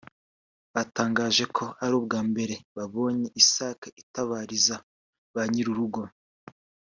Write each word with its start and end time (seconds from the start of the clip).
batangaje 0.73 1.43
ko 1.55 1.63
ari 1.83 1.93
ubwa 1.99 2.19
mbere 2.29 2.55
babonye 2.75 3.27
isake 3.41 3.87
itabariza 4.01 4.75
ba 5.33 5.43
nyir’urugo 5.51 6.01